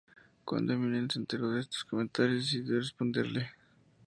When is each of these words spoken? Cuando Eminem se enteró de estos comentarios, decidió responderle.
Cuando 0.45 0.73
Eminem 0.73 1.11
se 1.11 1.19
enteró 1.19 1.51
de 1.51 1.59
estos 1.59 1.83
comentarios, 1.83 2.45
decidió 2.45 2.79
responderle. 2.79 3.51